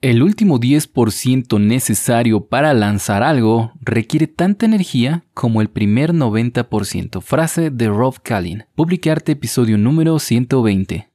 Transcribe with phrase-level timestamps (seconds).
[0.00, 7.20] El último 10% necesario para lanzar algo requiere tanta energía como el primer 90%.
[7.20, 8.66] Frase de Rob Kalin.
[8.76, 11.08] Publicarte episodio número 120.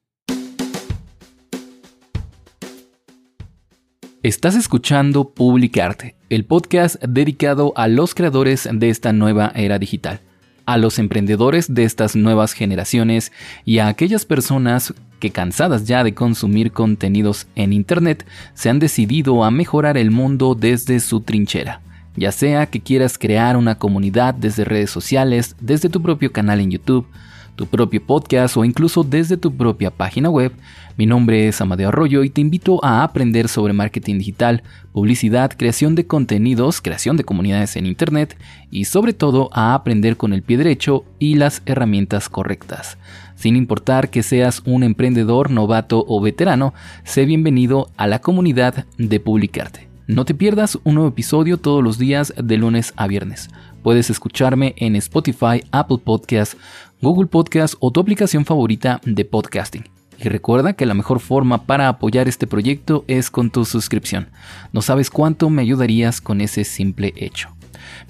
[4.21, 10.19] Estás escuchando Publicarte, el podcast dedicado a los creadores de esta nueva era digital
[10.65, 13.31] a los emprendedores de estas nuevas generaciones
[13.65, 19.43] y a aquellas personas que cansadas ya de consumir contenidos en Internet se han decidido
[19.43, 21.81] a mejorar el mundo desde su trinchera.
[22.15, 26.71] Ya sea que quieras crear una comunidad desde redes sociales, desde tu propio canal en
[26.71, 27.07] YouTube,
[27.55, 30.53] tu propio podcast o incluso desde tu propia página web,
[30.97, 35.95] mi nombre es Amadeo Arroyo y te invito a aprender sobre marketing digital, publicidad, creación
[35.95, 38.37] de contenidos, creación de comunidades en Internet
[38.69, 42.97] y sobre todo a aprender con el pie derecho y las herramientas correctas.
[43.35, 46.73] Sin importar que seas un emprendedor, novato o veterano,
[47.03, 49.89] sé bienvenido a la comunidad de Publicarte.
[50.05, 53.49] No te pierdas un nuevo episodio todos los días de lunes a viernes.
[53.83, 56.57] Puedes escucharme en Spotify, Apple Podcasts,
[57.03, 59.83] Google Podcasts o tu aplicación favorita de podcasting.
[60.17, 64.29] Y recuerda que la mejor forma para apoyar este proyecto es con tu suscripción.
[64.71, 67.49] No sabes cuánto me ayudarías con ese simple hecho.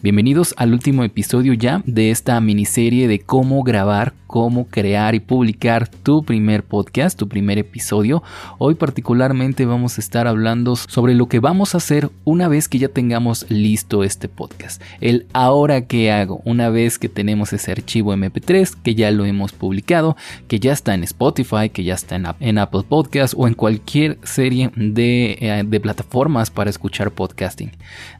[0.01, 5.87] Bienvenidos al último episodio ya de esta miniserie de cómo grabar cómo crear y publicar
[5.87, 8.23] tu primer podcast, tu primer episodio.
[8.57, 12.79] Hoy particularmente vamos a estar hablando sobre lo que vamos a hacer una vez que
[12.79, 14.81] ya tengamos listo este podcast.
[15.01, 19.51] El ahora que hago, una vez que tenemos ese archivo MP3, que ya lo hemos
[19.51, 24.17] publicado, que ya está en Spotify, que ya está en, Apple Podcast o en cualquier
[24.23, 27.69] serie de, eh, de plataformas para escuchar podcasting.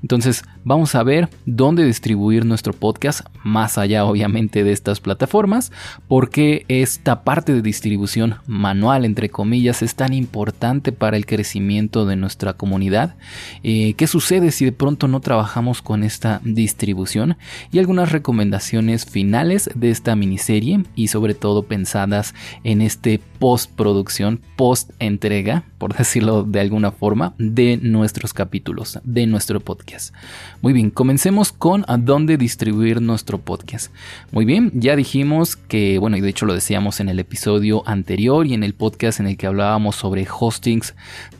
[0.04, 5.72] Entonces vamos a ver dónde distribuir nuestro podcast, más allá obviamente de estas plataformas
[6.08, 12.06] por qué esta parte de distribución manual, entre comillas, es tan importante para el crecimiento
[12.06, 13.16] de nuestra comunidad,
[13.64, 17.38] eh, qué sucede si de pronto no trabajamos con esta distribución
[17.72, 22.34] y algunas recomendaciones finales de esta miniserie y sobre todo pensadas
[22.64, 29.59] en este postproducción, post entrega, por decirlo de alguna forma, de nuestros capítulos, de nuestro
[29.59, 30.14] podcast.
[30.62, 30.90] Muy bien,
[31.23, 33.94] comencemos con a dónde distribuir nuestro podcast.
[34.34, 38.45] Muy bien, ya dijimos que bueno, y de hecho lo decíamos en el episodio anterior
[38.45, 40.95] y en el podcast en el que hablábamos sobre hostings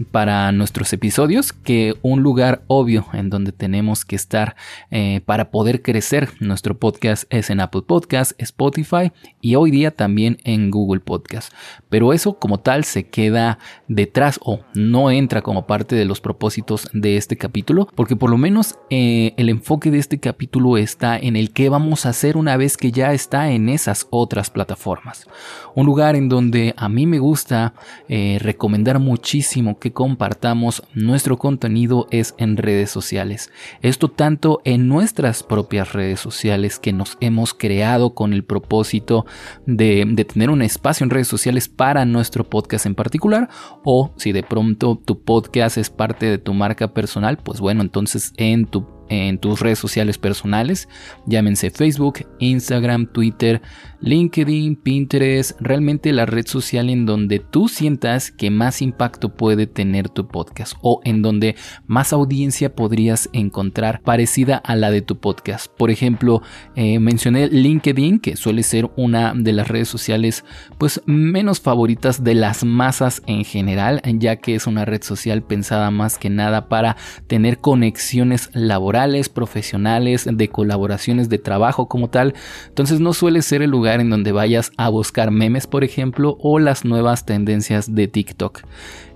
[0.10, 4.56] para nuestros episodios, que un lugar obvio en donde tenemos que estar
[4.90, 9.12] eh, para poder crecer nuestro podcast es en Apple Podcast, Spotify
[9.42, 11.52] y hoy día también en Google Podcast.
[11.90, 16.88] Pero eso como tal se queda detrás o no entra como parte de los propósitos
[16.94, 21.36] de este capítulo, porque por lo menos eh, el enfoque de este capítulo está en
[21.36, 25.28] el que vamos a hacer una vez que ya está en esas otras plataformas.
[25.74, 27.74] Un lugar en donde a mí me gusta
[28.08, 33.52] eh, recomendar muchísimo que compartamos nuestro contenido es en redes sociales.
[33.82, 39.26] Esto tanto en nuestras propias redes sociales que nos hemos creado con el propósito
[39.66, 43.50] de, de tener un espacio en redes sociales para nuestro podcast en particular
[43.84, 48.34] o si de pronto tu podcast es parte de tu marca personal, pues bueno, entonces
[48.38, 50.88] en tu en tus redes sociales personales,
[51.26, 53.62] llámense Facebook, Instagram, Twitter,
[54.02, 60.10] LinkedIn, Pinterest, realmente la red social en donde tú sientas que más impacto puede tener
[60.10, 61.56] tu podcast o en donde
[61.86, 65.68] más audiencia podrías encontrar parecida a la de tu podcast.
[65.78, 66.42] Por ejemplo,
[66.76, 70.44] eh, mencioné LinkedIn, que suele ser una de las redes sociales
[70.78, 75.92] pues menos favoritas de las masas en general, ya que es una red social pensada
[75.92, 76.98] más que nada para
[77.28, 78.93] tener conexiones laborales
[79.30, 82.34] profesionales, de colaboraciones de trabajo como tal.
[82.68, 86.60] Entonces no suele ser el lugar en donde vayas a buscar memes, por ejemplo, o
[86.60, 88.62] las nuevas tendencias de TikTok.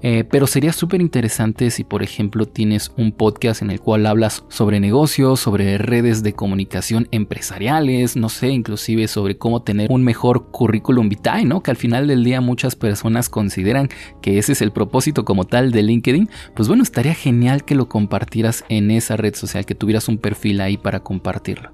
[0.04, 4.44] Eh, pero sería súper interesante si, por ejemplo, tienes un podcast en el cual hablas
[4.48, 10.52] sobre negocios, sobre redes de comunicación empresariales, no sé, inclusive sobre cómo tener un mejor
[10.52, 11.64] currículum vitae, ¿no?
[11.64, 13.90] Que al final del día muchas personas consideran
[14.22, 16.30] que ese es el propósito como tal de LinkedIn.
[16.56, 20.62] Pues bueno, estaría genial que lo compartieras en esa red social, que tuvieras un perfil
[20.62, 21.72] ahí para compartirlo.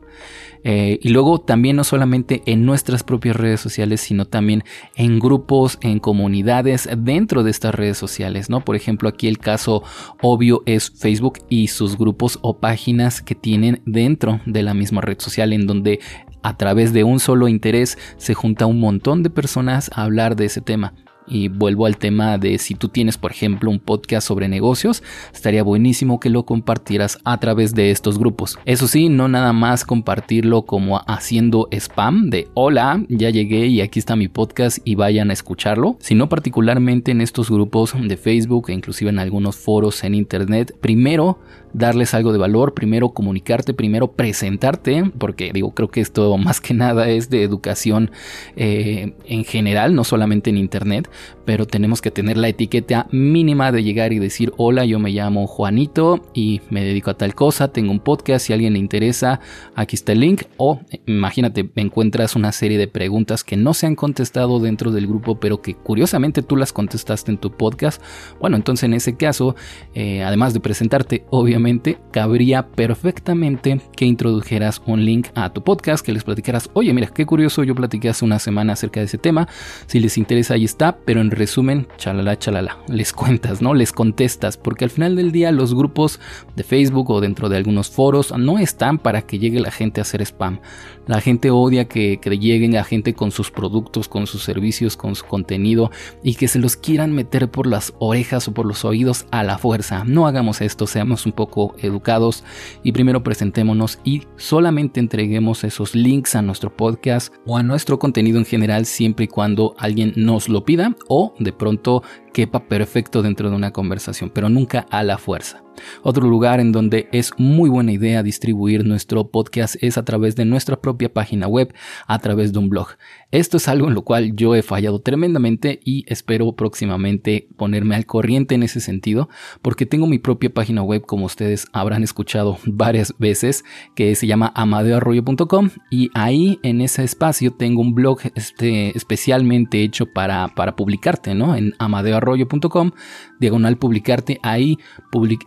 [0.65, 4.63] Eh, y luego también no solamente en nuestras propias redes sociales, sino también
[4.95, 8.61] en grupos, en comunidades dentro de estas redes sociales, ¿no?
[8.61, 9.83] Por ejemplo, aquí el caso
[10.21, 15.19] obvio es Facebook y sus grupos o páginas que tienen dentro de la misma red
[15.19, 15.99] social en donde
[16.43, 20.45] a través de un solo interés se junta un montón de personas a hablar de
[20.45, 20.93] ese tema.
[21.27, 25.03] Y vuelvo al tema de si tú tienes, por ejemplo, un podcast sobre negocios,
[25.33, 28.59] estaría buenísimo que lo compartieras a través de estos grupos.
[28.65, 33.99] Eso sí, no nada más compartirlo como haciendo spam de hola, ya llegué y aquí
[33.99, 38.73] está mi podcast y vayan a escucharlo, sino particularmente en estos grupos de Facebook e
[38.73, 40.75] inclusive en algunos foros en internet.
[40.81, 41.39] Primero,
[41.73, 46.73] darles algo de valor, primero comunicarte, primero presentarte, porque digo, creo que esto más que
[46.73, 48.11] nada es de educación
[48.55, 51.09] eh, en general, no solamente en internet,
[51.45, 55.47] pero tenemos que tener la etiqueta mínima de llegar y decir, hola, yo me llamo
[55.47, 59.39] Juanito y me dedico a tal cosa, tengo un podcast, si a alguien le interesa,
[59.75, 63.95] aquí está el link, o imagínate, encuentras una serie de preguntas que no se han
[63.95, 68.01] contestado dentro del grupo, pero que curiosamente tú las contestaste en tu podcast,
[68.39, 69.55] bueno, entonces en ese caso,
[69.93, 76.13] eh, además de presentarte, obviamente, cabría perfectamente que introdujeras un link a tu podcast, que
[76.13, 79.47] les platicaras, oye, mira, qué curioso, yo platiqué hace una semana acerca de ese tema,
[79.87, 83.73] si les interesa ahí está, pero en resumen, chalala, chalala, les cuentas, ¿no?
[83.73, 86.19] Les contestas, porque al final del día los grupos
[86.55, 90.03] de Facebook o dentro de algunos foros no están para que llegue la gente a
[90.03, 90.59] hacer spam.
[91.05, 95.25] La gente odia que, lleguen a gente con sus productos, con sus servicios, con su
[95.25, 95.91] contenido
[96.23, 99.57] y que se los quieran meter por las orejas o por los oídos a la
[99.57, 100.03] fuerza.
[100.05, 102.43] No hagamos esto, seamos un poco educados
[102.83, 108.39] y primero presentémonos y solamente entreguemos esos links a nuestro podcast o a nuestro contenido
[108.39, 112.03] en general siempre y cuando alguien nos lo pida o de pronto
[112.33, 115.63] quepa perfecto dentro de una conversación, pero nunca a la fuerza.
[116.01, 120.45] Otro lugar en donde es muy buena idea distribuir nuestro podcast es a través de
[120.45, 121.73] nuestra propia página web,
[122.07, 122.89] a través de un blog.
[123.31, 128.05] Esto es algo en lo cual yo he fallado tremendamente y espero próximamente ponerme al
[128.05, 129.29] corriente en ese sentido,
[129.61, 133.63] porque tengo mi propia página web, como ustedes habrán escuchado varias veces,
[133.95, 140.05] que se llama amadeoarroyo.com y ahí en ese espacio tengo un blog este, especialmente hecho
[140.05, 141.55] para, para publicarte, ¿no?
[141.55, 142.91] En amadeoarroyo.com,
[143.39, 144.77] diagonal publicarte, ahí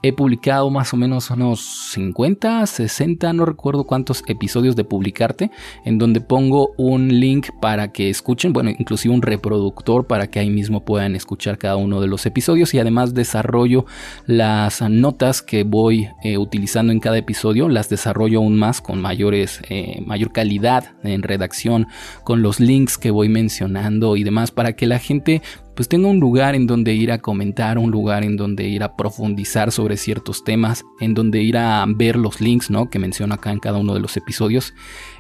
[0.03, 1.61] he publicado más o menos unos
[1.93, 5.50] 50, 60, no recuerdo cuántos episodios de publicarte,
[5.85, 10.49] en donde pongo un link para que escuchen, bueno, inclusive un reproductor para que ahí
[10.49, 13.85] mismo puedan escuchar cada uno de los episodios y además desarrollo
[14.25, 19.61] las notas que voy eh, utilizando en cada episodio, las desarrollo aún más con mayores,
[19.69, 21.88] eh, mayor calidad en redacción,
[22.25, 25.43] con los links que voy mencionando y demás para que la gente gente
[25.76, 28.96] pues tenga un lugar en donde ir a comentar, un lugar en donde ir a
[28.96, 32.88] profundizar sobre ciertos temas, en donde ir a ver los links, ¿no?
[32.88, 34.73] Que menciono acá en cada uno de los episodios.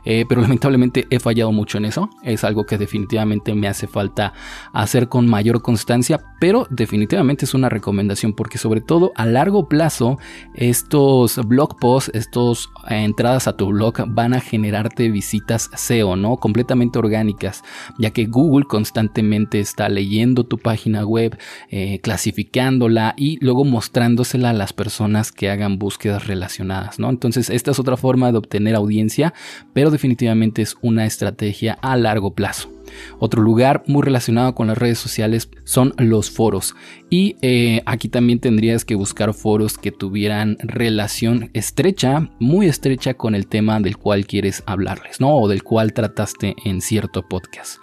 [0.06, 2.08] Eh, pero lamentablemente he fallado mucho en eso.
[2.22, 4.32] Es algo que definitivamente me hace falta
[4.72, 10.18] hacer con mayor constancia, pero definitivamente es una recomendación porque sobre todo a largo plazo
[10.54, 16.38] estos blog posts, estos eh, entradas a tu blog van a generarte visitas SEO, ¿no?
[16.38, 17.62] Completamente orgánicas,
[17.98, 21.36] ya que Google constantemente está leyendo tu página web,
[21.70, 27.10] eh, clasificándola y luego mostrándosela a las personas que hagan búsquedas relacionadas, ¿no?
[27.10, 29.34] Entonces, esta es otra forma de obtener audiencia,
[29.72, 32.75] pero definitivamente es una estrategia a largo plazo.
[33.18, 36.74] Otro lugar muy relacionado con las redes sociales son los foros.
[37.10, 43.34] Y eh, aquí también tendrías que buscar foros que tuvieran relación estrecha, muy estrecha con
[43.34, 45.36] el tema del cual quieres hablarles, ¿no?
[45.36, 47.78] O del cual trataste en cierto podcast.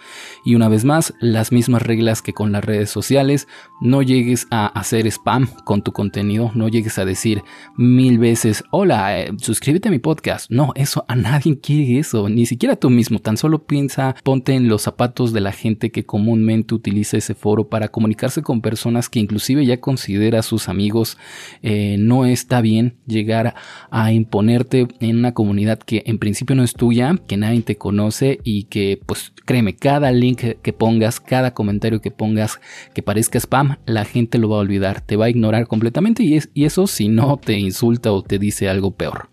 [0.46, 3.48] Y una vez más, las mismas reglas que con las redes sociales,
[3.82, 7.44] no llegues a hacer spam con tu contenido, no llegues a decir
[7.78, 10.50] mil veces, hola, eh, suscríbete a mi podcast.
[10.50, 14.68] No, eso a nadie quiere eso, ni siquiera tú mismo, tan solo piensa, ponte en
[14.68, 14.88] los
[15.34, 19.80] de la gente que comúnmente utiliza ese foro para comunicarse con personas que inclusive ya
[19.80, 21.18] considera sus amigos,
[21.62, 23.56] eh, no está bien llegar
[23.92, 28.40] a imponerte en una comunidad que en principio no es tuya, que nadie te conoce
[28.44, 32.60] y que pues créeme, cada link que pongas, cada comentario que pongas
[32.94, 36.64] que parezca spam, la gente lo va a olvidar, te va a ignorar completamente y
[36.66, 39.33] eso si no te insulta o te dice algo peor.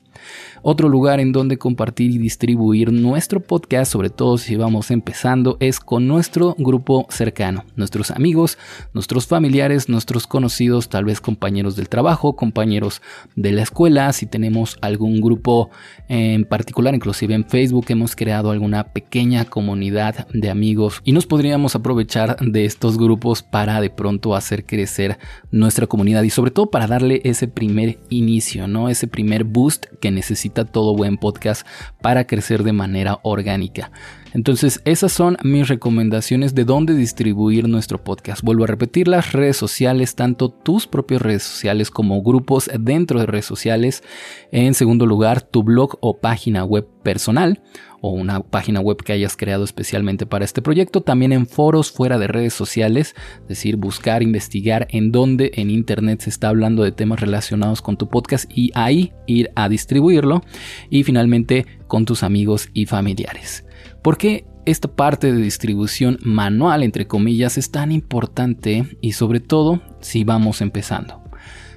[0.63, 5.81] Otro lugar en donde compartir y distribuir nuestro podcast, sobre todo si vamos empezando, es
[5.81, 8.59] con nuestro grupo cercano, nuestros amigos,
[8.93, 13.03] nuestros familiares, nuestros conocidos, tal vez compañeros del trabajo, compañeros
[13.37, 15.71] de la escuela, si tenemos algún grupo
[16.09, 21.75] en particular, inclusive en Facebook hemos creado alguna pequeña comunidad de amigos y nos podríamos
[21.75, 25.19] aprovechar de estos grupos para de pronto hacer crecer
[25.51, 28.89] nuestra comunidad y sobre todo para darle ese primer inicio, ¿no?
[28.89, 31.67] Ese primer boost necesita todo buen podcast
[32.01, 33.91] para crecer de manera orgánica.
[34.33, 38.43] Entonces, esas son mis recomendaciones de dónde distribuir nuestro podcast.
[38.43, 43.27] Vuelvo a repetir las redes sociales, tanto tus propias redes sociales como grupos dentro de
[43.27, 44.05] redes sociales.
[44.53, 47.63] En segundo lugar, tu blog o página web personal
[48.03, 51.01] o una página web que hayas creado especialmente para este proyecto.
[51.01, 56.21] También en foros fuera de redes sociales, es decir, buscar, investigar en dónde en internet
[56.23, 60.43] se está hablando de temas relacionados con tu podcast y ahí ir a distribuirlo.
[60.89, 63.65] Y finalmente con tus amigos y familiares.
[64.03, 69.83] ¿Por qué esta parte de distribución manual, entre comillas, es tan importante y sobre todo
[70.01, 71.23] si vamos empezando?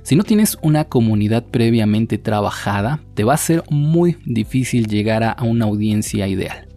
[0.03, 5.36] Si no tienes una comunidad previamente trabajada, te va a ser muy difícil llegar a
[5.44, 6.70] una audiencia ideal.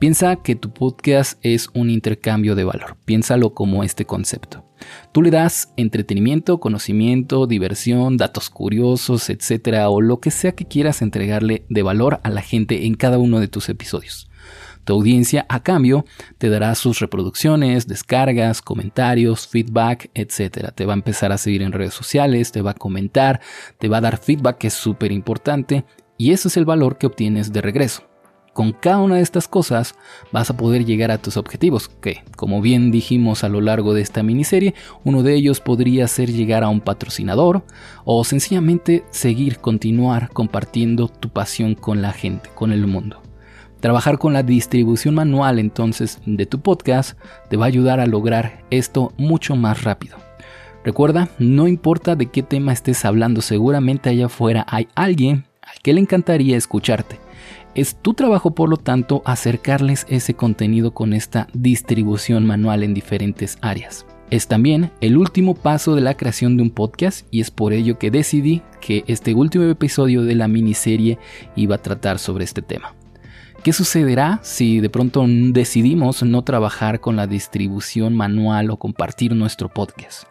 [0.00, 2.96] Piensa que tu podcast es un intercambio de valor.
[3.04, 4.64] Piénsalo como este concepto.
[5.12, 11.02] Tú le das entretenimiento, conocimiento, diversión, datos curiosos, etcétera, o lo que sea que quieras
[11.02, 14.27] entregarle de valor a la gente en cada uno de tus episodios.
[14.88, 16.06] Tu audiencia a cambio
[16.38, 20.70] te dará sus reproducciones, descargas, comentarios, feedback, etc.
[20.74, 23.42] Te va a empezar a seguir en redes sociales, te va a comentar,
[23.76, 25.84] te va a dar feedback que es súper importante
[26.16, 28.04] y ese es el valor que obtienes de regreso.
[28.54, 29.94] Con cada una de estas cosas
[30.32, 34.00] vas a poder llegar a tus objetivos, que, como bien dijimos a lo largo de
[34.00, 37.62] esta miniserie, uno de ellos podría ser llegar a un patrocinador
[38.06, 43.27] o sencillamente seguir, continuar compartiendo tu pasión con la gente, con el mundo.
[43.80, 47.16] Trabajar con la distribución manual entonces de tu podcast
[47.48, 50.16] te va a ayudar a lograr esto mucho más rápido.
[50.84, 55.92] Recuerda, no importa de qué tema estés hablando, seguramente allá afuera hay alguien al que
[55.92, 57.20] le encantaría escucharte.
[57.74, 63.58] Es tu trabajo, por lo tanto, acercarles ese contenido con esta distribución manual en diferentes
[63.60, 64.06] áreas.
[64.30, 67.98] Es también el último paso de la creación de un podcast y es por ello
[67.98, 71.18] que decidí que este último episodio de la miniserie
[71.54, 72.97] iba a tratar sobre este tema.
[73.62, 79.68] ¿Qué sucederá si de pronto decidimos no trabajar con la distribución manual o compartir nuestro
[79.68, 80.24] podcast?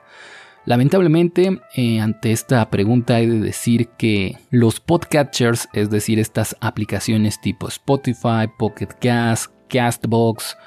[0.65, 7.39] Lamentablemente, eh, ante esta pregunta he de decir que los podcatchers, es decir, estas aplicaciones
[7.41, 10.57] tipo Spotify, Pocket Cast, Castbox,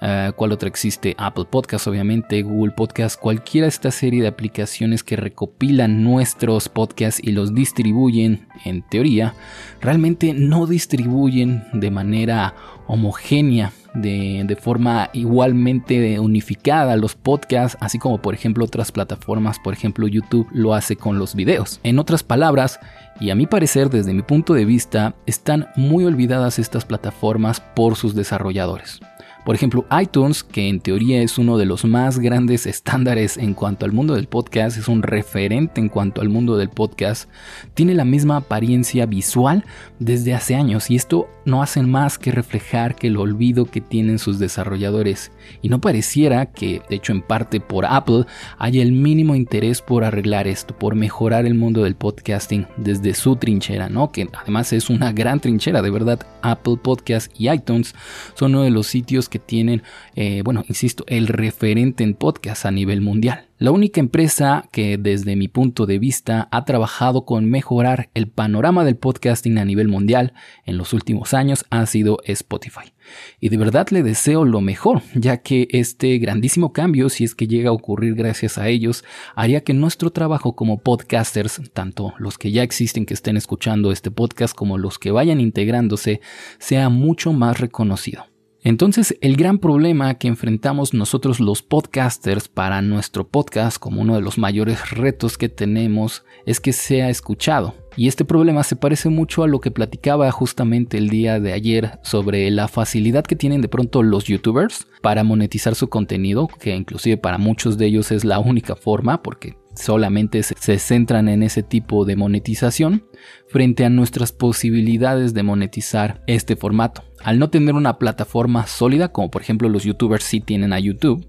[0.00, 1.16] Uh, ¿Cuál otra existe?
[1.18, 7.20] Apple Podcast, obviamente, Google Podcast, cualquiera de esta serie de aplicaciones que recopilan nuestros podcasts
[7.22, 9.34] y los distribuyen, en teoría,
[9.80, 12.54] realmente no distribuyen de manera
[12.86, 19.72] homogénea, de, de, forma igualmente unificada los podcasts, así como por ejemplo otras plataformas, por
[19.74, 21.80] ejemplo YouTube lo hace con los videos.
[21.82, 22.78] En otras palabras,
[23.18, 27.96] y a mi parecer desde mi punto de vista, están muy olvidadas estas plataformas por
[27.96, 29.00] sus desarrolladores.
[29.48, 33.86] Por ejemplo, iTunes, que en teoría es uno de los más grandes estándares en cuanto
[33.86, 37.30] al mundo del podcast, es un referente en cuanto al mundo del podcast,
[37.72, 39.64] tiene la misma apariencia visual
[40.00, 44.18] desde hace años y esto no hace más que reflejar que el olvido que tienen
[44.18, 45.32] sus desarrolladores.
[45.62, 48.26] Y no pareciera que, de hecho en parte por Apple,
[48.58, 53.36] haya el mínimo interés por arreglar esto, por mejorar el mundo del podcasting desde su
[53.36, 54.12] trinchera, ¿no?
[54.12, 56.20] Que además es una gran trinchera, de verdad.
[56.42, 57.94] Apple Podcast y iTunes
[58.34, 59.82] son uno de los sitios que tienen,
[60.14, 63.48] eh, bueno, insisto, el referente en podcast a nivel mundial.
[63.60, 68.84] La única empresa que desde mi punto de vista ha trabajado con mejorar el panorama
[68.84, 70.32] del podcasting a nivel mundial
[70.64, 72.92] en los últimos años ha sido Spotify.
[73.40, 77.48] Y de verdad le deseo lo mejor, ya que este grandísimo cambio, si es que
[77.48, 79.04] llega a ocurrir gracias a ellos,
[79.34, 84.12] haría que nuestro trabajo como podcasters, tanto los que ya existen que estén escuchando este
[84.12, 86.20] podcast como los que vayan integrándose,
[86.60, 88.26] sea mucho más reconocido.
[88.64, 94.20] Entonces, el gran problema que enfrentamos nosotros los podcasters para nuestro podcast, como uno de
[94.20, 97.74] los mayores retos que tenemos, es que sea escuchado.
[97.96, 101.98] Y este problema se parece mucho a lo que platicaba justamente el día de ayer
[102.02, 107.16] sobre la facilidad que tienen de pronto los youtubers para monetizar su contenido, que inclusive
[107.16, 112.04] para muchos de ellos es la única forma, porque solamente se centran en ese tipo
[112.04, 113.06] de monetización
[113.46, 117.04] frente a nuestras posibilidades de monetizar este formato.
[117.22, 121.26] Al no tener una plataforma sólida, como por ejemplo los youtubers sí tienen a YouTube,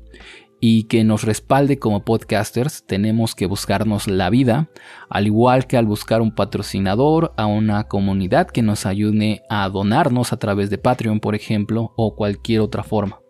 [0.62, 4.70] y que nos respalde como podcasters, tenemos que buscarnos la vida,
[5.10, 10.34] al igual que al buscar un patrocinador, a una comunidad que nos ayude a donarnos
[10.34, 13.22] a través de Patreon, por ejemplo, o cualquier otra forma.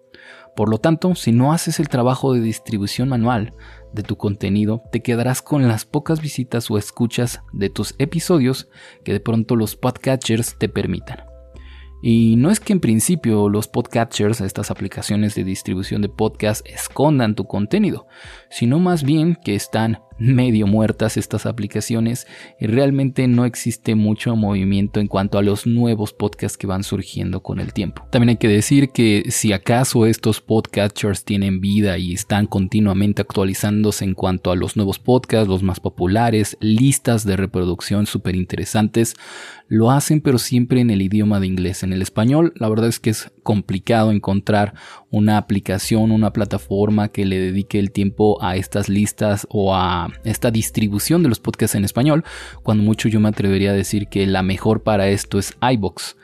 [0.55, 3.53] Por lo tanto, si no haces el trabajo de distribución manual,
[3.93, 8.69] de tu contenido, te quedarás con las pocas visitas o escuchas de tus episodios
[9.03, 11.23] que de pronto los podcatchers te permitan.
[12.01, 17.35] Y no es que en principio los podcatchers, estas aplicaciones de distribución de podcast, escondan
[17.35, 18.07] tu contenido,
[18.49, 22.27] sino más bien que están medio muertas estas aplicaciones
[22.59, 27.41] y realmente no existe mucho movimiento en cuanto a los nuevos podcasts que van surgiendo
[27.41, 28.05] con el tiempo.
[28.11, 34.03] También hay que decir que si acaso estos podcasters tienen vida y están continuamente actualizándose
[34.03, 39.15] en cuanto a los nuevos podcasts, los más populares, listas de reproducción súper interesantes,
[39.67, 41.83] lo hacen pero siempre en el idioma de inglés.
[41.83, 44.73] En el español la verdad es que es complicado encontrar
[45.11, 50.51] una aplicación, una plataforma que le dedique el tiempo a estas listas o a esta
[50.51, 52.23] distribución de los podcasts en español,
[52.63, 56.15] cuando mucho yo me atrevería a decir que la mejor para esto es iBox.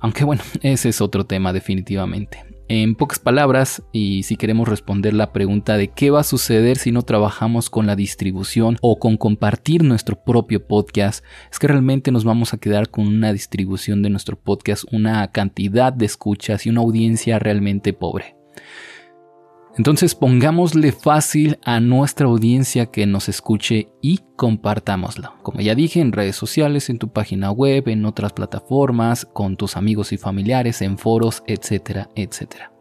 [0.00, 2.51] Aunque bueno, ese es otro tema definitivamente.
[2.68, 6.92] En pocas palabras, y si queremos responder la pregunta de qué va a suceder si
[6.92, 12.24] no trabajamos con la distribución o con compartir nuestro propio podcast, es que realmente nos
[12.24, 16.80] vamos a quedar con una distribución de nuestro podcast, una cantidad de escuchas y una
[16.80, 18.36] audiencia realmente pobre.
[19.76, 25.34] Entonces pongámosle fácil a nuestra audiencia que nos escuche y compartámoslo.
[25.42, 29.76] Como ya dije, en redes sociales, en tu página web, en otras plataformas, con tus
[29.76, 32.72] amigos y familiares, en foros, etcétera, etcétera.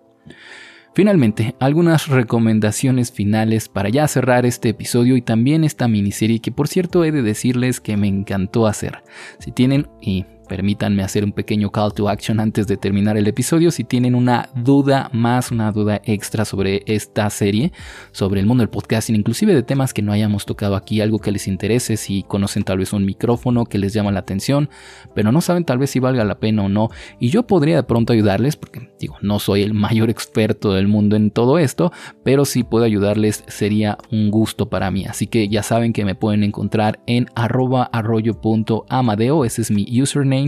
[0.94, 6.68] Finalmente, algunas recomendaciones finales para ya cerrar este episodio y también esta miniserie que por
[6.68, 9.02] cierto he de decirles que me encantó hacer.
[9.40, 13.72] Si tienen, y Permítanme hacer un pequeño call to action antes de terminar el episodio.
[13.72, 17.72] Si tienen una duda más, una duda extra sobre esta serie,
[18.12, 21.32] sobre el mundo del podcasting, inclusive de temas que no hayamos tocado aquí, algo que
[21.32, 24.70] les interese, si conocen tal vez un micrófono que les llama la atención,
[25.16, 27.84] pero no saben tal vez si valga la pena o no, y yo podría de
[27.84, 31.94] pronto ayudarles, porque digo, no soy el mayor experto del mundo en todo esto,
[32.26, 35.06] pero si puedo ayudarles sería un gusto para mí.
[35.06, 40.41] Así que ya saben que me pueden encontrar en arroba arroyo.amadeo, ese es mi username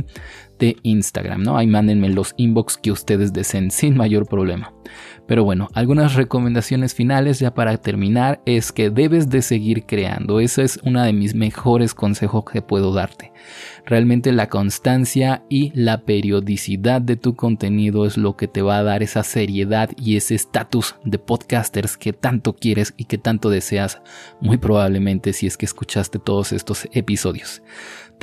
[0.60, 1.58] de Instagram, ¿no?
[1.58, 4.74] Ahí mándenme los inbox que ustedes deseen sin mayor problema.
[5.26, 10.42] Pero bueno, algunas recomendaciones finales ya para terminar es que debes de seguir creando.
[10.42, 13.32] Ese es uno de mis mejores consejos que puedo darte.
[13.86, 18.84] Realmente la constancia y la periodicidad de tu contenido es lo que te va a
[18.84, 24.02] dar esa seriedad y ese estatus de podcasters que tanto quieres y que tanto deseas,
[24.42, 27.62] muy probablemente si es que escuchaste todos estos episodios.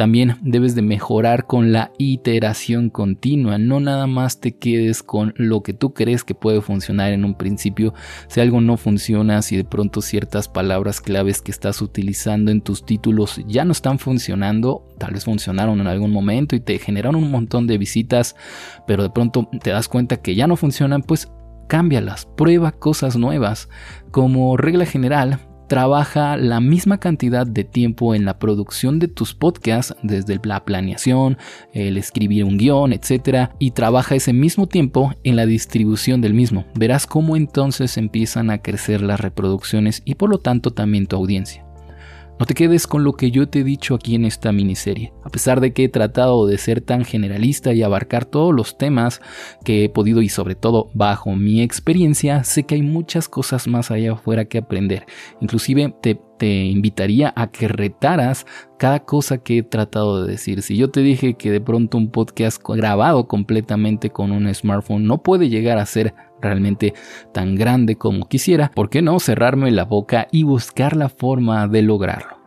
[0.01, 5.63] También debes de mejorar con la iteración continua, no nada más te quedes con lo
[5.63, 7.93] que tú crees que puede funcionar en un principio.
[8.27, 12.87] Si algo no funciona, si de pronto ciertas palabras claves que estás utilizando en tus
[12.87, 17.31] títulos ya no están funcionando, tal vez funcionaron en algún momento y te generaron un
[17.31, 18.37] montón de visitas,
[18.87, 21.31] pero de pronto te das cuenta que ya no funcionan, pues
[21.69, 23.69] cámbialas, prueba cosas nuevas.
[24.13, 25.41] Como regla general,
[25.71, 31.39] trabaja la misma cantidad de tiempo en la producción de tus podcasts, desde la planeación,
[31.73, 33.51] el escribir un guion, etc.
[33.61, 36.65] Y trabaja ese mismo tiempo en la distribución del mismo.
[36.75, 41.70] Verás cómo entonces empiezan a crecer las reproducciones y por lo tanto también tu audiencia.
[42.41, 45.13] No te quedes con lo que yo te he dicho aquí en esta miniserie.
[45.25, 49.21] A pesar de que he tratado de ser tan generalista y abarcar todos los temas
[49.63, 53.91] que he podido y sobre todo bajo mi experiencia, sé que hay muchas cosas más
[53.91, 55.05] allá afuera que aprender.
[55.43, 58.47] Inclusive te, te invitaría a que retaras
[58.79, 60.63] cada cosa que he tratado de decir.
[60.63, 65.23] Si yo te dije que de pronto un podcast grabado completamente con un smartphone no
[65.23, 66.95] puede llegar a ser realmente
[67.33, 71.83] tan grande como quisiera, ¿por qué no cerrarme la boca y buscar la forma de
[71.83, 72.39] lograrlo?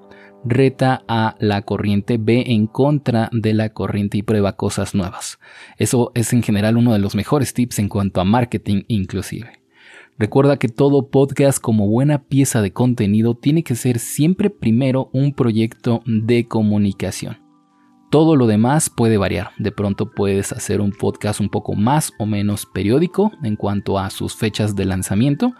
[0.45, 5.39] Reta a la corriente, ve en contra de la corriente y prueba cosas nuevas.
[5.77, 9.63] Eso es en general uno de los mejores tips en cuanto a marketing inclusive.
[10.19, 15.33] Recuerda que todo podcast como buena pieza de contenido tiene que ser siempre primero un
[15.33, 17.42] proyecto de comunicación.
[18.13, 19.53] Todo lo demás puede variar.
[19.57, 24.11] De pronto puedes hacer un podcast un poco más o menos periódico en cuanto a
[24.11, 25.55] sus fechas de lanzamiento.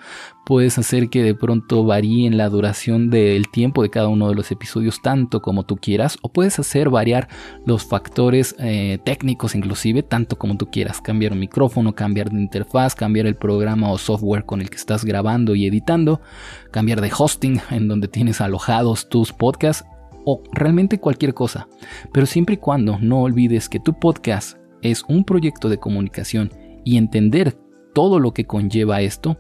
[0.46, 4.52] Puedes hacer que de pronto varíen la duración del tiempo de cada uno de los
[4.52, 6.20] episodios tanto como tú quieras.
[6.22, 7.28] O puedes hacer variar
[7.66, 11.02] los factores eh, técnicos inclusive tanto como tú quieras.
[11.02, 15.06] Cambiar un micrófono, cambiar de interfaz, cambiar el programa o software con el que estás
[15.06, 16.22] grabando y editando.
[16.70, 19.88] Cambiar de hosting en donde tienes alojados tus podcasts
[20.26, 21.68] o realmente cualquier cosa.
[22.12, 26.52] Pero siempre y cuando no olvides que tu podcast es un proyecto de comunicación
[26.84, 27.58] y entender
[27.94, 29.38] todo lo que conlleva esto,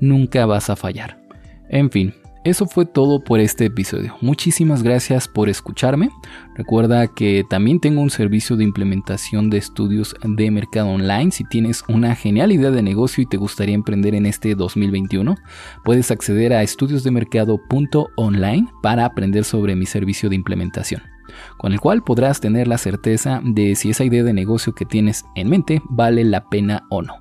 [0.00, 1.20] nunca vas a fallar.
[1.68, 2.14] En fin,
[2.46, 4.16] eso fue todo por este episodio.
[4.20, 6.10] Muchísimas gracias por escucharme.
[6.54, 11.32] Recuerda que también tengo un servicio de implementación de estudios de mercado online.
[11.32, 15.34] Si tienes una genial idea de negocio y te gustaría emprender en este 2021,
[15.84, 21.02] puedes acceder a estudiosdemercado.online para aprender sobre mi servicio de implementación
[21.58, 25.24] con el cual podrás tener la certeza de si esa idea de negocio que tienes
[25.34, 27.14] en mente vale la pena o no.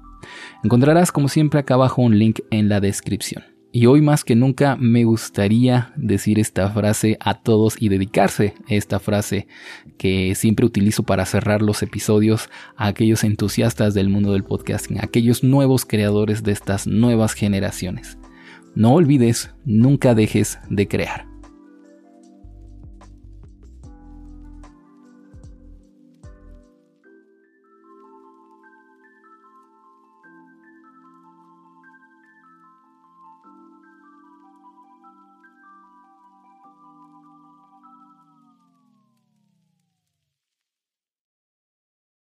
[0.63, 3.54] Encontrarás como siempre acá abajo un link en la descripción.
[3.75, 9.01] Y hoy más que nunca me gustaría decir esta frase a todos y dedicarse esta
[9.01, 9.47] frase
[9.97, 15.03] que siempre utilizo para cerrar los episodios a aquellos entusiastas del mundo del podcasting, a
[15.03, 18.17] aquellos nuevos creadores de estas nuevas generaciones.
[18.75, 21.34] No olvides, nunca dejes de crear.